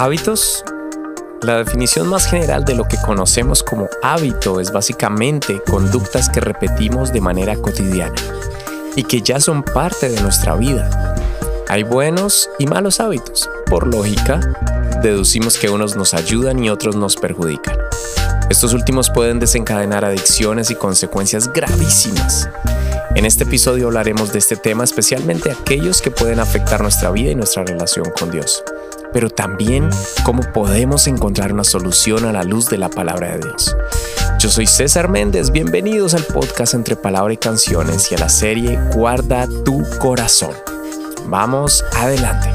[0.00, 0.64] Hábitos.
[1.42, 7.12] La definición más general de lo que conocemos como hábito es básicamente conductas que repetimos
[7.12, 8.14] de manera cotidiana
[8.94, 11.16] y que ya son parte de nuestra vida.
[11.68, 13.50] Hay buenos y malos hábitos.
[13.66, 14.38] Por lógica,
[15.02, 17.76] deducimos que unos nos ayudan y otros nos perjudican.
[18.50, 22.48] Estos últimos pueden desencadenar adicciones y consecuencias gravísimas.
[23.16, 27.34] En este episodio hablaremos de este tema, especialmente aquellos que pueden afectar nuestra vida y
[27.34, 28.62] nuestra relación con Dios
[29.12, 29.88] pero también
[30.24, 33.76] cómo podemos encontrar una solución a la luz de la palabra de Dios.
[34.38, 38.78] Yo soy César Méndez, bienvenidos al podcast entre palabra y canciones y a la serie
[38.94, 40.52] Guarda tu corazón.
[41.26, 42.48] Vamos adelante.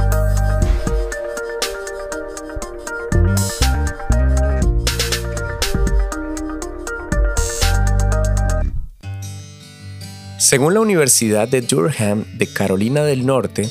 [10.37, 13.67] Según la Universidad de Durham de Carolina del Norte,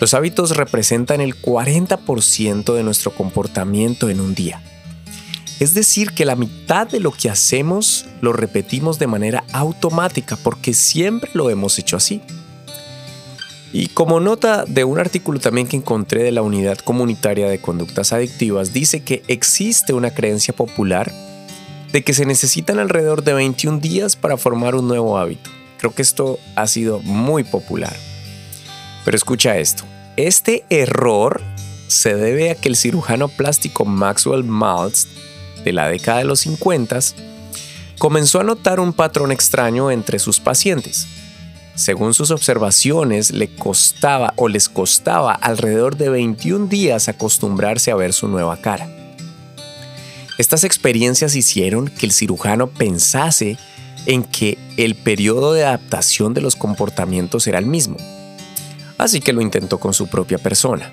[0.00, 4.62] los hábitos representan el 40% de nuestro comportamiento en un día.
[5.60, 10.72] Es decir, que la mitad de lo que hacemos lo repetimos de manera automática porque
[10.72, 12.22] siempre lo hemos hecho así.
[13.72, 18.12] Y como nota de un artículo también que encontré de la Unidad Comunitaria de Conductas
[18.12, 21.12] Adictivas, dice que existe una creencia popular
[21.92, 25.50] de que se necesitan alrededor de 21 días para formar un nuevo hábito.
[25.78, 27.94] Creo que esto ha sido muy popular.
[29.04, 29.84] Pero escucha esto.
[30.16, 31.40] Este error
[31.88, 35.06] se debe a que el cirujano plástico Maxwell Maltz
[35.64, 36.98] de la década de los 50
[37.98, 41.06] comenzó a notar un patrón extraño entre sus pacientes.
[41.74, 48.12] Según sus observaciones, le costaba o les costaba alrededor de 21 días acostumbrarse a ver
[48.12, 48.88] su nueva cara.
[50.38, 53.58] Estas experiencias hicieron que el cirujano pensase
[54.06, 57.96] en que el periodo de adaptación de los comportamientos era el mismo,
[58.98, 60.92] así que lo intentó con su propia persona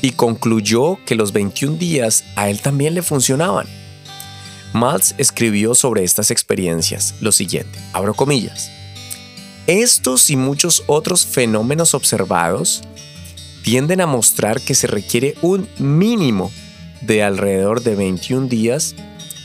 [0.00, 3.66] y concluyó que los 21 días a él también le funcionaban.
[4.72, 8.70] Maltz escribió sobre estas experiencias lo siguiente, abro comillas,
[9.66, 12.82] estos y muchos otros fenómenos observados
[13.62, 16.50] tienden a mostrar que se requiere un mínimo
[17.00, 18.94] de alrededor de 21 días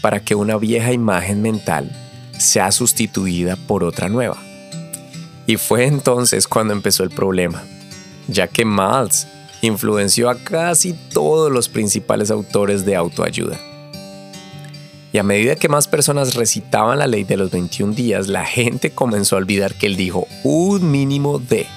[0.01, 1.91] para que una vieja imagen mental
[2.37, 4.41] sea sustituida por otra nueva.
[5.45, 7.63] Y fue entonces cuando empezó el problema
[8.27, 9.27] ya que Maltz
[9.61, 13.59] influenció a casi todos los principales autores de autoayuda.
[15.11, 18.91] Y a medida que más personas recitaban la ley de los 21 días, la gente
[18.91, 21.67] comenzó a olvidar que él dijo un mínimo de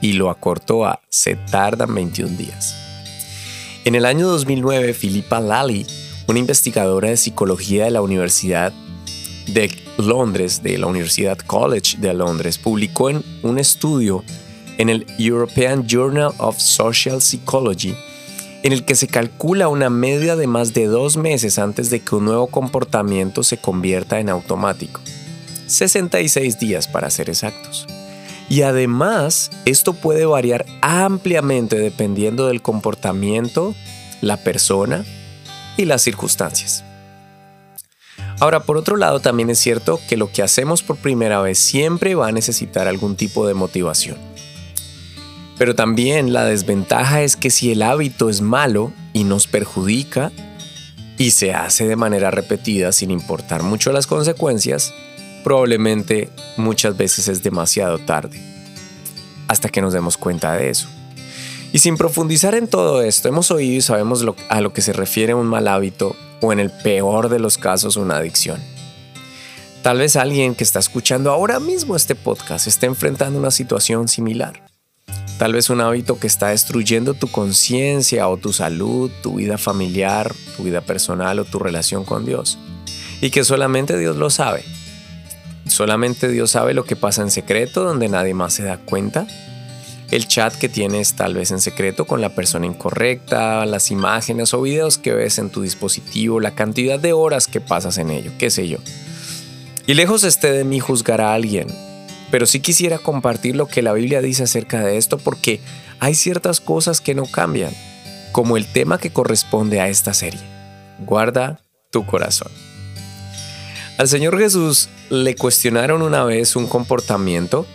[0.00, 2.74] y lo acortó a se tardan 21 días.
[3.84, 5.86] En el año 2009, Philippa Lally,
[6.26, 8.72] una investigadora de psicología de la Universidad
[9.46, 14.24] de Londres, de la Universidad College de Londres, publicó en un estudio
[14.78, 17.94] en el European Journal of Social Psychology,
[18.62, 22.14] en el que se calcula una media de más de dos meses antes de que
[22.14, 25.00] un nuevo comportamiento se convierta en automático.
[25.66, 27.86] 66 días para ser exactos.
[28.48, 33.74] Y además, esto puede variar ampliamente dependiendo del comportamiento,
[34.22, 35.04] la persona
[35.76, 36.82] y las circunstancias.
[38.40, 42.14] Ahora, por otro lado, también es cierto que lo que hacemos por primera vez siempre
[42.14, 44.27] va a necesitar algún tipo de motivación.
[45.58, 50.30] Pero también la desventaja es que si el hábito es malo y nos perjudica
[51.18, 54.94] y se hace de manera repetida sin importar mucho las consecuencias,
[55.42, 58.40] probablemente muchas veces es demasiado tarde,
[59.48, 60.88] hasta que nos demos cuenta de eso.
[61.72, 65.34] Y sin profundizar en todo esto, hemos oído y sabemos a lo que se refiere
[65.34, 68.60] un mal hábito o en el peor de los casos una adicción.
[69.82, 74.67] Tal vez alguien que está escuchando ahora mismo este podcast esté enfrentando una situación similar.
[75.38, 80.34] Tal vez un hábito que está destruyendo tu conciencia o tu salud, tu vida familiar,
[80.56, 82.58] tu vida personal o tu relación con Dios.
[83.20, 84.64] Y que solamente Dios lo sabe.
[85.68, 89.28] Solamente Dios sabe lo que pasa en secreto donde nadie más se da cuenta.
[90.10, 94.62] El chat que tienes tal vez en secreto con la persona incorrecta, las imágenes o
[94.62, 98.50] videos que ves en tu dispositivo, la cantidad de horas que pasas en ello, qué
[98.50, 98.78] sé yo.
[99.86, 101.68] Y lejos esté de mí juzgar a alguien
[102.30, 105.60] pero sí quisiera compartir lo que la Biblia dice acerca de esto porque
[106.00, 107.72] hay ciertas cosas que no cambian,
[108.32, 110.40] como el tema que corresponde a esta serie.
[111.00, 111.60] Guarda
[111.90, 112.50] tu corazón.
[113.98, 117.66] Al Señor Jesús le cuestionaron una vez un comportamiento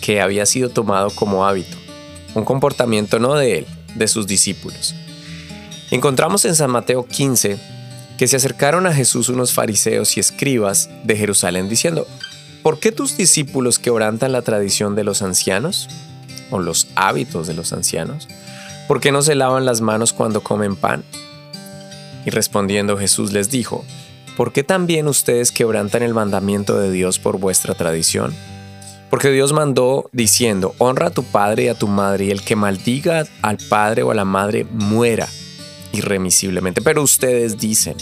[0.00, 1.76] que había sido tomado como hábito,
[2.34, 4.94] un comportamiento no de él, de sus discípulos.
[5.90, 7.58] Encontramos en San Mateo 15
[8.16, 12.06] que se acercaron a Jesús unos fariseos y escribas de Jerusalén diciendo,
[12.62, 15.88] ¿Por qué tus discípulos quebrantan la tradición de los ancianos
[16.50, 18.28] o los hábitos de los ancianos?
[18.90, 21.04] ¿por qué no se lavan las manos cuando comen pan?
[22.26, 23.84] Y respondiendo Jesús les dijo,
[24.36, 28.34] ¿por qué también ustedes quebrantan el mandamiento de Dios por vuestra tradición?
[29.08, 32.56] Porque Dios mandó diciendo, honra a tu padre y a tu madre, y el que
[32.56, 35.28] maldiga al padre o a la madre muera
[35.92, 36.82] irremisiblemente.
[36.82, 37.94] Pero ustedes dicen,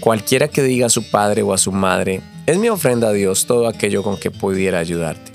[0.00, 3.46] cualquiera que diga a su padre o a su madre, es mi ofrenda a Dios
[3.46, 5.32] todo aquello con que pudiera ayudarte.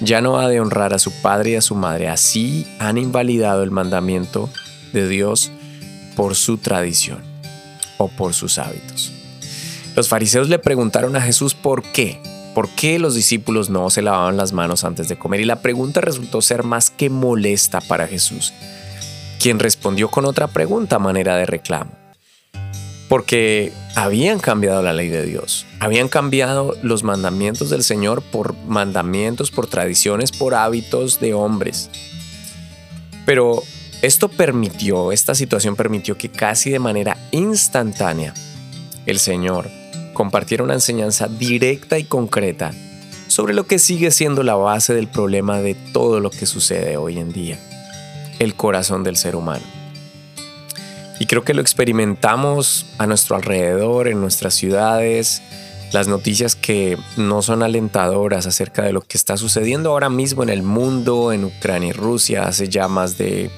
[0.00, 2.08] Ya no ha de honrar a su padre y a su madre.
[2.08, 4.48] Así han invalidado el mandamiento
[4.92, 5.50] de Dios
[6.16, 7.18] por su tradición
[7.98, 9.12] o por sus hábitos.
[9.96, 12.20] Los fariseos le preguntaron a Jesús por qué.
[12.54, 15.40] ¿Por qué los discípulos no se lavaban las manos antes de comer?
[15.40, 18.52] Y la pregunta resultó ser más que molesta para Jesús,
[19.40, 22.03] quien respondió con otra pregunta a manera de reclamo
[23.08, 29.50] porque habían cambiado la ley de Dios, habían cambiado los mandamientos del Señor por mandamientos,
[29.50, 31.90] por tradiciones, por hábitos de hombres.
[33.26, 33.62] Pero
[34.02, 38.34] esto permitió, esta situación permitió que casi de manera instantánea
[39.06, 39.70] el Señor
[40.12, 42.72] compartiera una enseñanza directa y concreta
[43.28, 47.18] sobre lo que sigue siendo la base del problema de todo lo que sucede hoy
[47.18, 47.58] en día,
[48.38, 49.73] el corazón del ser humano.
[51.18, 55.42] Y creo que lo experimentamos a nuestro alrededor, en nuestras ciudades,
[55.92, 60.48] las noticias que no son alentadoras acerca de lo que está sucediendo ahora mismo en
[60.48, 63.50] el mundo, en Ucrania y Rusia, hace ya más de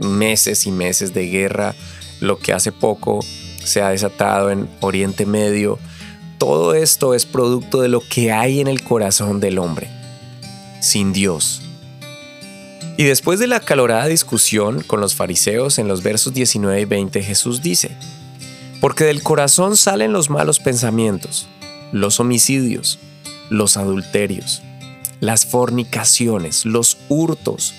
[0.00, 1.74] meses y meses de guerra,
[2.20, 3.20] lo que hace poco
[3.62, 5.78] se ha desatado en Oriente Medio.
[6.38, 9.88] Todo esto es producto de lo que hay en el corazón del hombre,
[10.80, 11.60] sin Dios,
[13.02, 17.20] y después de la calorada discusión con los fariseos en los versos 19 y 20,
[17.20, 17.90] Jesús dice,
[18.80, 21.48] porque del corazón salen los malos pensamientos,
[21.90, 23.00] los homicidios,
[23.50, 24.62] los adulterios,
[25.18, 27.74] las fornicaciones, los hurtos,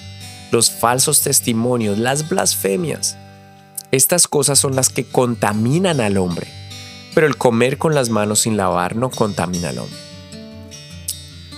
[0.51, 3.15] los falsos testimonios, las blasfemias.
[3.91, 6.47] Estas cosas son las que contaminan al hombre,
[7.15, 10.12] pero el comer con las manos sin lavar no contamina al hombre.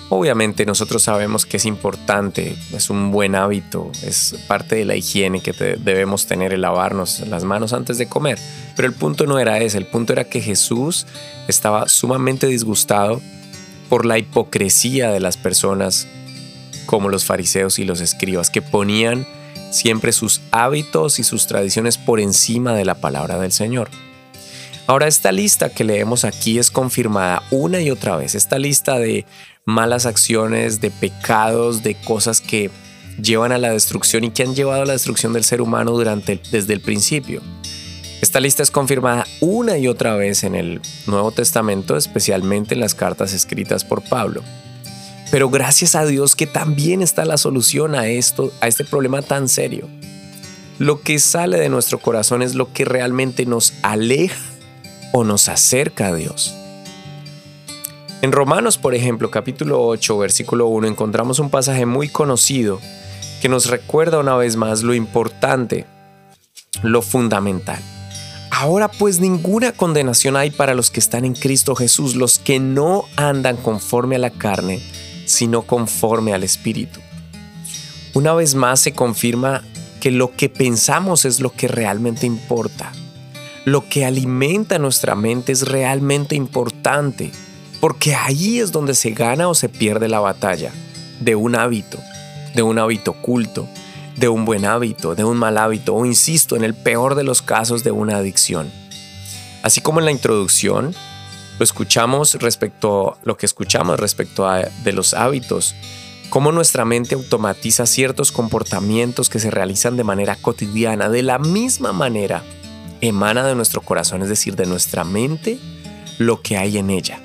[0.09, 5.41] Obviamente nosotros sabemos que es importante, es un buen hábito, es parte de la higiene
[5.41, 8.37] que debemos tener el lavarnos las manos antes de comer.
[8.75, 11.07] Pero el punto no era ese, el punto era que Jesús
[11.47, 13.19] estaba sumamente disgustado
[13.89, 16.07] por la hipocresía de las personas
[16.85, 19.27] como los fariseos y los escribas, que ponían
[19.71, 23.89] siempre sus hábitos y sus tradiciones por encima de la palabra del Señor.
[24.87, 29.25] Ahora esta lista que leemos aquí es confirmada una y otra vez, esta lista de
[29.65, 32.69] malas acciones, de pecados, de cosas que
[33.21, 36.39] llevan a la destrucción y que han llevado a la destrucción del ser humano durante,
[36.51, 37.41] desde el principio.
[38.21, 42.95] Esta lista es confirmada una y otra vez en el Nuevo Testamento, especialmente en las
[42.95, 44.43] cartas escritas por Pablo.
[45.31, 49.49] Pero gracias a Dios que también está la solución a esto, a este problema tan
[49.49, 49.89] serio.
[50.77, 54.39] Lo que sale de nuestro corazón es lo que realmente nos aleja
[55.11, 56.53] o nos acerca a Dios.
[58.25, 62.81] En Romanos, por ejemplo, capítulo 8, versículo 1, encontramos un pasaje muy conocido
[63.39, 65.85] que nos recuerda una vez más lo importante,
[66.81, 67.79] lo fundamental.
[68.49, 73.03] Ahora pues ninguna condenación hay para los que están en Cristo Jesús, los que no
[73.15, 74.81] andan conforme a la carne,
[75.27, 77.01] sino conforme al Espíritu.
[78.15, 79.61] Una vez más se confirma
[80.01, 82.91] que lo que pensamos es lo que realmente importa.
[83.65, 87.31] Lo que alimenta nuestra mente es realmente importante
[87.85, 90.71] porque ahí es donde se gana o se pierde la batalla
[91.19, 91.99] de un hábito,
[92.55, 93.67] de un hábito oculto,
[94.17, 97.43] de un buen hábito, de un mal hábito o, insisto, en el peor de los
[97.43, 98.71] casos, de una adicción.
[99.61, 100.95] Así como en la introducción,
[101.59, 105.75] lo escuchamos respecto, lo que escuchamos respecto a de los hábitos,
[106.31, 111.93] cómo nuestra mente automatiza ciertos comportamientos que se realizan de manera cotidiana, de la misma
[111.93, 112.41] manera
[113.01, 115.59] emana de nuestro corazón, es decir, de nuestra mente,
[116.17, 117.21] lo que hay en ella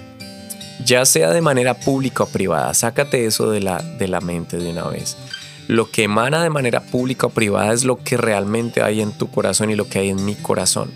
[0.85, 4.71] ya sea de manera pública o privada, sácate eso de la, de la mente de
[4.71, 5.17] una vez.
[5.69, 9.31] Lo que emana de manera pública o privada es lo que realmente hay en tu
[9.31, 10.91] corazón y lo que hay en mi corazón.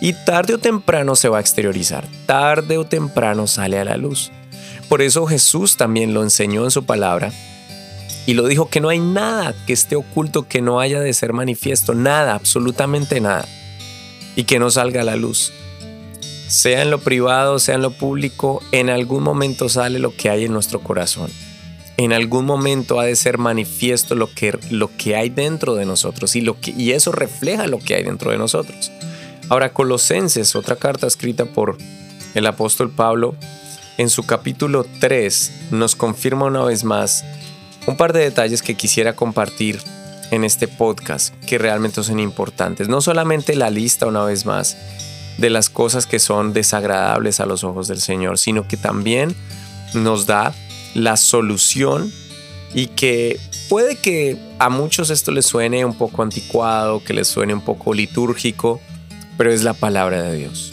[0.00, 4.32] Y tarde o temprano se va a exteriorizar, tarde o temprano sale a la luz.
[4.88, 7.32] Por eso Jesús también lo enseñó en su palabra
[8.26, 11.32] y lo dijo que no hay nada que esté oculto que no haya de ser
[11.32, 13.46] manifiesto, nada, absolutamente nada,
[14.36, 15.52] y que no salga a la luz
[16.52, 20.44] sea en lo privado, sea en lo público, en algún momento sale lo que hay
[20.44, 21.30] en nuestro corazón.
[21.96, 26.36] En algún momento ha de ser manifiesto lo que, lo que hay dentro de nosotros
[26.36, 28.92] y, lo que, y eso refleja lo que hay dentro de nosotros.
[29.48, 31.78] Ahora, Colosenses, otra carta escrita por
[32.34, 33.34] el apóstol Pablo,
[33.96, 37.24] en su capítulo 3 nos confirma una vez más
[37.86, 39.80] un par de detalles que quisiera compartir
[40.30, 42.90] en este podcast que realmente son importantes.
[42.90, 44.76] No solamente la lista, una vez más,
[45.38, 49.34] de las cosas que son desagradables a los ojos del Señor, sino que también
[49.94, 50.54] nos da
[50.94, 52.12] la solución
[52.74, 57.54] y que puede que a muchos esto les suene un poco anticuado, que les suene
[57.54, 58.80] un poco litúrgico,
[59.36, 60.72] pero es la palabra de Dios.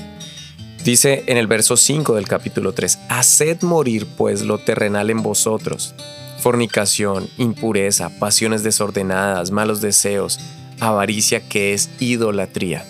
[0.83, 5.93] Dice en el verso 5 del capítulo 3, Haced morir pues lo terrenal en vosotros,
[6.39, 10.39] fornicación, impureza, pasiones desordenadas, malos deseos,
[10.79, 12.85] avaricia que es idolatría.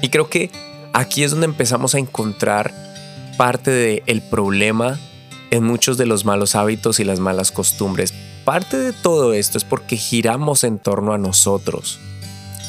[0.00, 0.50] Y creo que
[0.94, 2.72] aquí es donde empezamos a encontrar
[3.36, 4.98] parte del problema
[5.50, 8.14] en muchos de los malos hábitos y las malas costumbres.
[8.46, 12.00] Parte de todo esto es porque giramos en torno a nosotros,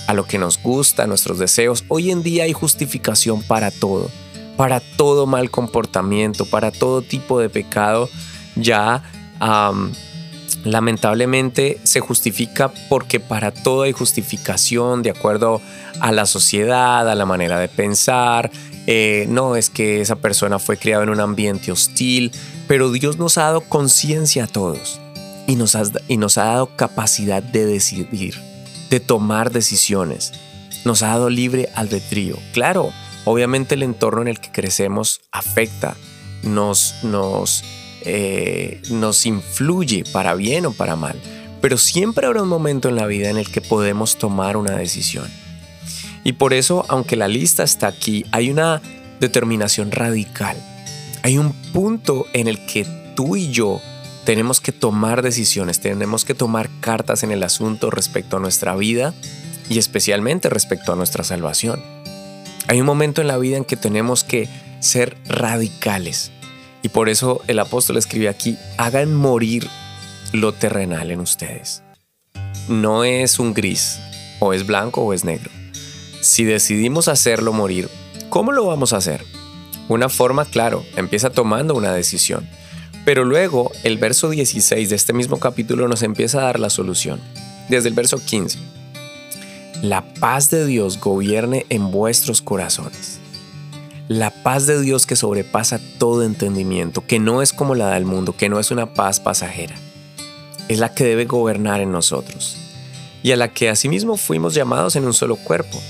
[0.08, 1.86] a lo que nos gusta, a nuestros deseos.
[1.88, 4.12] Hoy en día hay justificación para todo
[4.56, 8.10] para todo mal comportamiento, para todo tipo de pecado,
[8.56, 9.04] ya
[10.66, 15.62] lamentablemente se justifica porque para todo hay justificación de acuerdo
[16.02, 18.52] a la sociedad, a la manera de pensar.
[18.88, 22.32] Eh, no es que esa persona fue criada en un ambiente hostil,
[22.68, 25.00] pero Dios nos ha dado conciencia a todos
[25.48, 28.36] y nos, y nos ha dado capacidad de decidir,
[28.90, 30.34] de tomar decisiones.
[30.84, 32.38] Nos ha dado libre albedrío.
[32.54, 32.92] Claro,
[33.26, 35.98] Obviamente el entorno en el que crecemos afecta,
[36.44, 37.64] nos, nos,
[38.06, 41.20] eh, nos influye para bien o para mal,
[41.62, 45.28] pero siempre habrá un momento en la vida en el que podemos tomar una decisión.
[46.24, 48.82] Y por eso, aunque la lista está aquí, hay una
[49.20, 50.58] determinación radical.
[51.24, 52.86] Hay un punto en el que
[53.16, 53.82] tú y yo
[54.26, 59.14] tenemos que tomar decisiones, tenemos que tomar cartas en el asunto respecto a nuestra vida
[59.70, 61.82] y especialmente respecto a nuestra salvación.
[62.68, 66.32] Hay un momento en la vida en que tenemos que ser radicales.
[66.86, 69.68] Y por eso el apóstol escribe aquí, hagan morir
[70.34, 71.82] lo terrenal en ustedes.
[72.70, 73.98] No es un gris,
[74.40, 75.50] o es blanco o es negro.
[76.22, 77.90] Si decidimos hacerlo morir,
[78.30, 79.26] ¿cómo lo vamos a hacer?
[79.90, 82.48] Una forma, claro, empieza tomando una decisión.
[83.04, 87.20] Pero luego el verso 16 de este mismo capítulo nos empieza a dar la solución.
[87.68, 88.60] Desde el verso 15
[89.82, 93.20] la paz de Dios gobierne en vuestros corazones.
[94.08, 98.36] La paz de Dios que sobrepasa todo entendimiento, que no es como la del mundo,
[98.38, 99.76] que no es una paz pasajera,
[100.68, 102.58] es la que debe gobernar en nosotros
[103.24, 105.82] y a la que asimismo fuimos llamados en un solo cuerpo.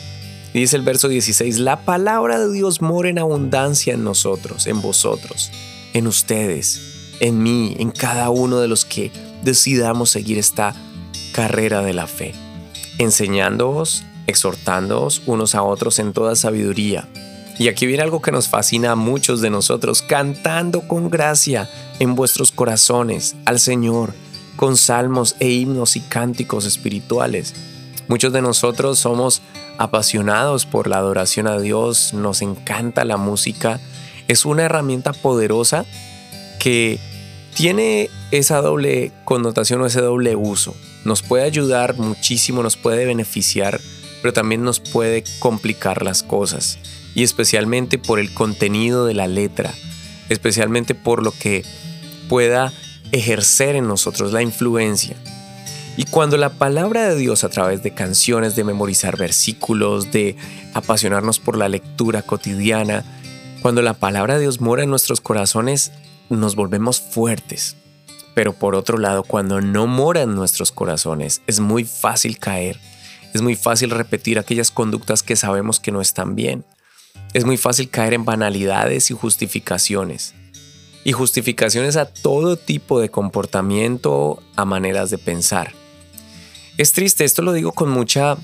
[0.53, 5.51] dice el verso 16, la palabra de Dios mora en abundancia en nosotros, en vosotros,
[5.93, 9.11] en ustedes, en mí, en cada uno de los que
[9.43, 10.73] decidamos seguir esta
[11.33, 12.33] carrera de la fe
[12.97, 17.07] enseñándoos, exhortándoos unos a otros en toda sabiduría.
[17.57, 21.69] Y aquí viene algo que nos fascina a muchos de nosotros, cantando con gracia
[21.99, 24.13] en vuestros corazones al Señor,
[24.55, 27.53] con salmos e himnos y cánticos espirituales.
[28.07, 29.41] Muchos de nosotros somos
[29.77, 33.79] apasionados por la adoración a Dios, nos encanta la música,
[34.27, 35.85] es una herramienta poderosa
[36.59, 36.99] que
[37.53, 43.79] tiene esa doble connotación o ese doble uso nos puede ayudar muchísimo, nos puede beneficiar,
[44.21, 46.79] pero también nos puede complicar las cosas.
[47.15, 49.73] Y especialmente por el contenido de la letra,
[50.29, 51.63] especialmente por lo que
[52.29, 52.71] pueda
[53.11, 55.15] ejercer en nosotros la influencia.
[55.97, 60.35] Y cuando la palabra de Dios a través de canciones, de memorizar versículos, de
[60.73, 63.05] apasionarnos por la lectura cotidiana,
[63.61, 65.93] cuando la palabra de Dios mora en nuestros corazones,
[66.29, 67.77] nos volvemos fuertes,
[68.33, 72.77] pero por otro lado, cuando no mora en nuestros corazones, es muy fácil caer.
[73.33, 76.65] Es muy fácil repetir aquellas conductas que sabemos que no están bien.
[77.35, 80.33] Es muy fácil caer en banalidades y justificaciones.
[81.03, 85.73] Y justificaciones a todo tipo de comportamiento, a maneras de pensar.
[86.77, 88.37] Es triste, esto lo digo con mucha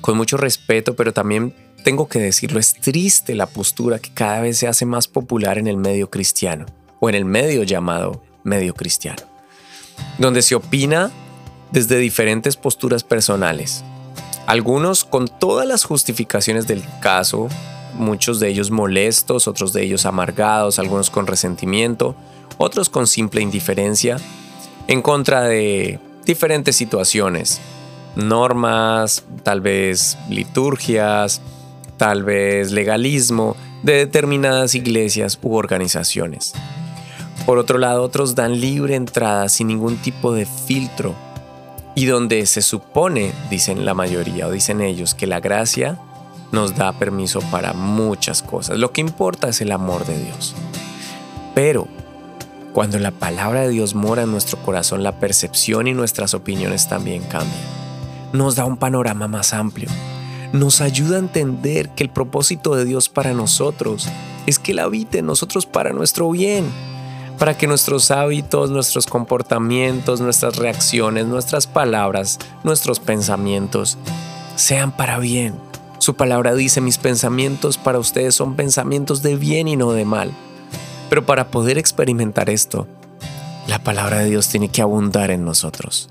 [0.00, 4.58] con mucho respeto, pero también tengo que decirlo, es triste la postura que cada vez
[4.58, 6.66] se hace más popular en el medio cristiano
[6.98, 9.22] o en el medio llamado medio cristiano,
[10.18, 11.12] donde se opina
[11.70, 13.84] desde diferentes posturas personales,
[14.46, 17.48] algunos con todas las justificaciones del caso,
[17.94, 22.14] muchos de ellos molestos, otros de ellos amargados, algunos con resentimiento,
[22.58, 24.18] otros con simple indiferencia,
[24.86, 27.60] en contra de diferentes situaciones,
[28.16, 31.40] normas, tal vez liturgias,
[31.96, 36.54] tal vez legalismo de determinadas iglesias u organizaciones.
[37.46, 41.14] Por otro lado, otros dan libre entrada sin ningún tipo de filtro
[41.94, 45.98] y donde se supone, dicen la mayoría o dicen ellos, que la gracia
[46.52, 48.78] nos da permiso para muchas cosas.
[48.78, 50.54] Lo que importa es el amor de Dios.
[51.54, 51.88] Pero
[52.72, 57.22] cuando la palabra de Dios mora en nuestro corazón, la percepción y nuestras opiniones también
[57.24, 57.78] cambian.
[58.32, 59.88] nos da un panorama más amplio.
[60.52, 64.08] Nos ayuda a entender que el propósito de Dios para nosotros
[64.46, 66.66] es que Él habite en nosotros para nuestro bien,
[67.38, 73.98] para que nuestros hábitos, nuestros comportamientos, nuestras reacciones, nuestras palabras, nuestros pensamientos
[74.56, 75.67] sean para bien.
[76.08, 80.32] Su palabra dice, mis pensamientos para ustedes son pensamientos de bien y no de mal.
[81.10, 82.86] Pero para poder experimentar esto,
[83.66, 86.08] la palabra de Dios tiene que abundar en nosotros.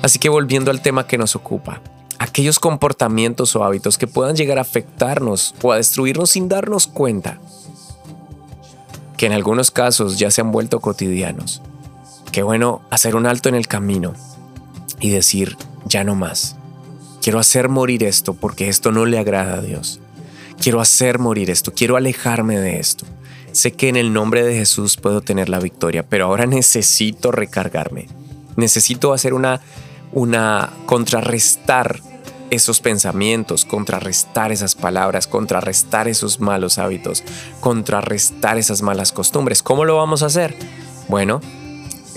[0.00, 1.82] Así que volviendo al tema que nos ocupa,
[2.18, 7.38] aquellos comportamientos o hábitos que puedan llegar a afectarnos o a destruirnos sin darnos cuenta,
[9.18, 11.60] que en algunos casos ya se han vuelto cotidianos.
[12.32, 14.14] Qué bueno hacer un alto en el camino
[15.00, 16.57] y decir, ya no más.
[17.28, 20.00] Quiero hacer morir esto porque esto no le agrada a Dios.
[20.58, 23.04] Quiero hacer morir esto, quiero alejarme de esto.
[23.52, 28.06] Sé que en el nombre de Jesús puedo tener la victoria, pero ahora necesito recargarme.
[28.56, 29.60] Necesito hacer una,
[30.12, 32.00] una contrarrestar
[32.48, 37.24] esos pensamientos, contrarrestar esas palabras, contrarrestar esos malos hábitos,
[37.60, 39.62] contrarrestar esas malas costumbres.
[39.62, 40.56] ¿Cómo lo vamos a hacer?
[41.08, 41.42] Bueno,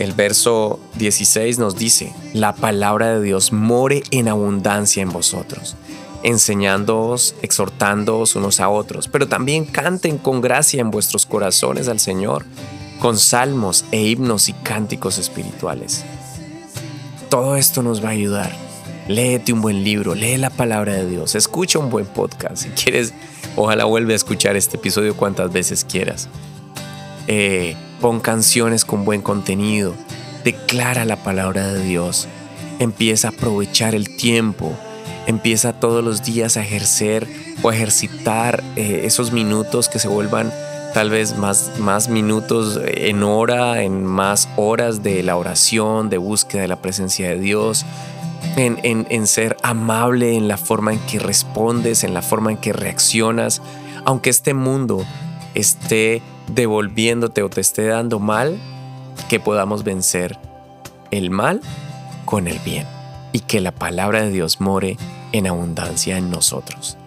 [0.01, 5.75] el verso 16 nos dice, la palabra de Dios more en abundancia en vosotros
[6.23, 12.45] enseñándoos, exhortándoos unos a otros, pero también canten con gracia en vuestros corazones al Señor,
[12.99, 16.05] con salmos e himnos y cánticos espirituales.
[17.29, 18.51] Todo esto nos va a ayudar.
[19.07, 22.57] Léete un buen libro, lee la palabra de Dios, escucha un buen podcast.
[22.57, 23.13] Si quieres,
[23.55, 26.29] ojalá vuelve a escuchar este episodio cuantas veces quieras.
[27.27, 29.93] Eh, pon canciones con buen contenido,
[30.43, 32.27] declara la palabra de Dios,
[32.79, 34.75] empieza a aprovechar el tiempo
[35.27, 37.27] empieza todos los días a ejercer
[37.61, 40.51] o ejercitar eh, esos minutos que se vuelvan
[40.93, 46.63] tal vez más, más minutos en hora, en más horas de la oración, de búsqueda
[46.63, 47.85] de la presencia de Dios,
[48.57, 52.73] en, en, ser amable en la forma en que respondes, en la forma en que
[52.73, 53.61] reaccionas,
[54.03, 55.05] aunque este mundo
[55.53, 56.21] esté
[56.53, 58.57] devolviéndote o te esté dando mal,
[59.29, 60.37] que podamos vencer
[61.11, 61.61] el mal
[62.25, 62.87] con el bien
[63.33, 64.97] y que la palabra de Dios more
[65.31, 66.97] en abundancia en nosotros.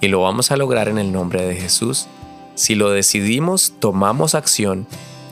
[0.00, 2.08] Y lo vamos a lograr en el nombre de Jesús
[2.54, 4.86] si lo decidimos, tomamos acción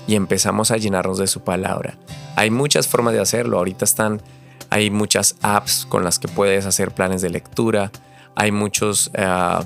[0.07, 1.97] y empezamos a llenarnos de su palabra.
[2.37, 3.59] Hay muchas formas de hacerlo.
[3.59, 4.23] Ahorita están,
[4.71, 7.93] hay muchas apps con las que puedes hacer planes de lectura.
[8.35, 9.59] Hay muchas eh,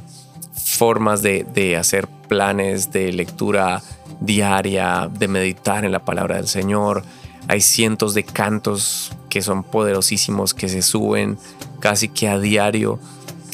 [0.52, 3.80] formas de, de hacer planes de lectura
[4.20, 7.04] diaria, de meditar en la palabra del Señor.
[7.46, 11.38] Hay cientos de cantos que son poderosísimos que se suben
[11.78, 12.98] casi que a diario.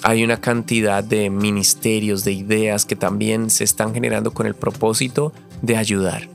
[0.02, 5.34] Hay una cantidad de ministerios, de ideas que también se están generando con el propósito
[5.60, 6.26] de ayudar.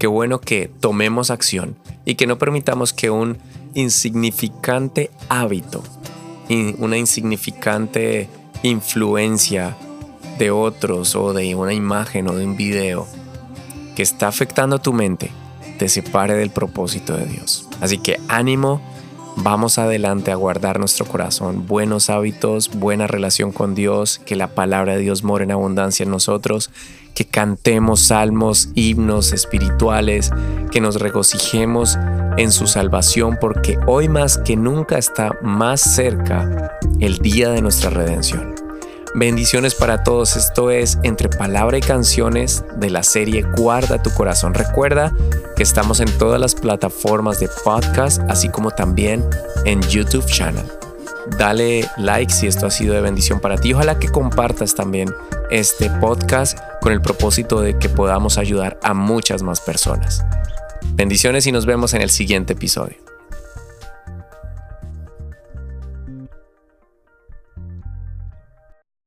[0.00, 3.38] Qué bueno que tomemos acción y que no permitamos que un
[3.74, 5.84] insignificante hábito,
[6.78, 8.28] una insignificante
[8.64, 9.76] influencia
[10.38, 13.06] de otros o de una imagen o de un video
[13.96, 15.30] que está afectando tu mente
[15.78, 17.68] te separe del propósito de Dios.
[17.80, 18.80] Así que ánimo,
[19.40, 24.94] Vamos adelante a guardar nuestro corazón, buenos hábitos, buena relación con Dios, que la palabra
[24.94, 26.70] de Dios more en abundancia en nosotros,
[27.14, 30.32] que cantemos salmos, himnos espirituales,
[30.72, 31.96] que nos regocijemos
[32.36, 37.90] en su salvación, porque hoy más que nunca está más cerca el día de nuestra
[37.90, 38.57] redención.
[39.14, 40.36] Bendiciones para todos.
[40.36, 44.54] Esto es Entre Palabra y Canciones de la serie Guarda tu Corazón.
[44.54, 45.12] Recuerda
[45.56, 49.24] que estamos en todas las plataformas de podcast, así como también
[49.64, 50.64] en YouTube Channel.
[51.38, 53.72] Dale like si esto ha sido de bendición para ti.
[53.72, 55.12] Ojalá que compartas también
[55.50, 60.24] este podcast con el propósito de que podamos ayudar a muchas más personas.
[60.92, 63.07] Bendiciones y nos vemos en el siguiente episodio.